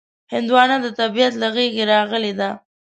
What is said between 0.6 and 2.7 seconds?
د طبیعت له غېږې راغلې ده.